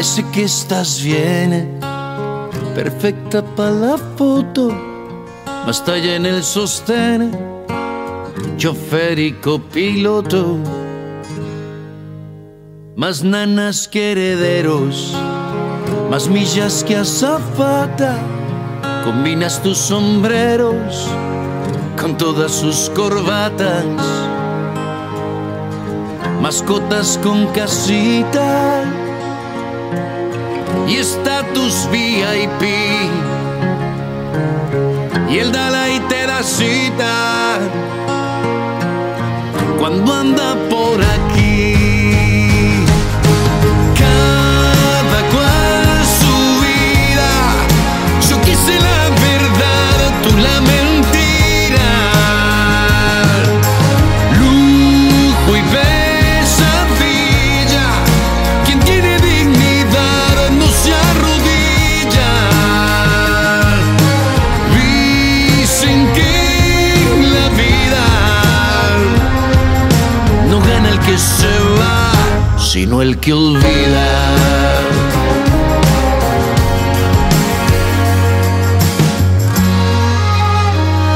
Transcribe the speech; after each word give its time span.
Parece 0.00 0.24
que 0.32 0.44
estás 0.44 1.02
bien, 1.02 1.78
perfecta 2.74 3.44
para 3.54 3.70
la 3.70 3.98
foto, 4.16 4.70
más 5.66 5.84
talla 5.84 6.16
en 6.16 6.24
el 6.24 6.42
sostén, 6.42 7.30
chofer 8.56 9.18
y 9.18 9.32
copiloto, 9.32 10.56
más 12.96 13.22
nanas 13.22 13.86
que 13.86 14.12
herederos, 14.12 15.14
más 16.10 16.28
millas 16.28 16.82
que 16.82 16.96
azafata, 16.96 18.16
combinas 19.04 19.62
tus 19.62 19.76
sombreros 19.76 21.10
con 22.00 22.16
todas 22.16 22.52
sus 22.52 22.88
corbatas, 22.94 23.84
mascotas 26.40 27.20
con 27.22 27.44
casita 27.48 28.99
y 30.90 30.96
estatus 30.96 31.88
VIP. 31.92 32.62
Y 35.30 35.38
el 35.38 35.52
Dalai 35.52 36.00
te 36.08 36.26
da 36.26 36.42
cita 36.42 37.58
cuando 39.78 40.12
anda 40.12 40.56
por 40.68 41.00
aquí. 41.00 41.29
El 73.02 73.18
que 73.18 73.32
olvida. 73.32 74.08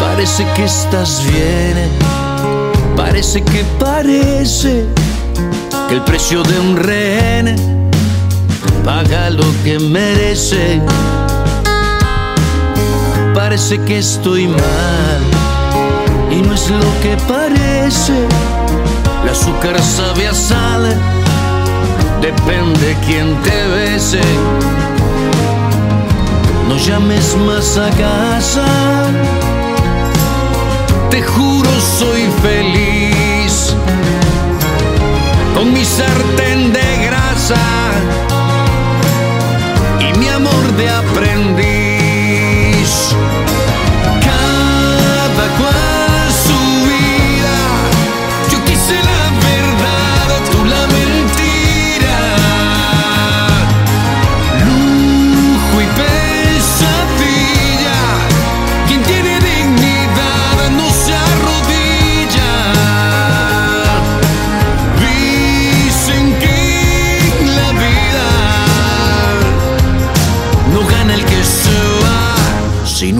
Parece 0.00 0.46
que 0.54 0.64
estás 0.64 1.22
bien, 1.30 1.90
parece 2.96 3.42
que 3.42 3.64
parece 3.78 4.86
que 5.88 5.94
el 5.94 6.02
precio 6.02 6.42
de 6.42 6.58
un 6.60 6.76
rehén 6.76 7.90
paga 8.84 9.30
lo 9.30 9.44
que 9.64 9.78
merece. 9.78 10.80
Parece 13.34 13.78
que 13.82 13.98
estoy 13.98 14.48
mal 14.48 15.20
y 16.30 16.36
no 16.36 16.54
es 16.54 16.70
lo 16.70 17.00
que 17.02 17.16
parece. 17.28 18.14
El 19.22 19.30
azúcar 19.30 19.80
sabe 19.82 20.28
a 20.28 20.34
sal, 20.34 20.94
depende 22.30 22.96
quién 23.06 23.28
te 23.42 23.58
bese. 23.74 24.20
No 26.68 26.76
llames 26.76 27.36
más 27.46 27.78
a 27.78 27.88
casa, 27.90 28.66
te 31.10 31.22
juro 31.22 31.70
soy 31.98 32.22
feliz 32.42 33.74
con 35.54 35.72
mi 35.72 35.84
sartén 35.84 36.72
de 36.72 36.88
grasa 37.06 37.64
y 40.06 40.18
mi 40.18 40.28
amor 40.28 40.64
de 40.78 40.86
aprendiz. 40.90 41.85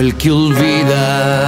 El 0.00 0.16
que 0.16 0.30
olvida. 0.30 1.47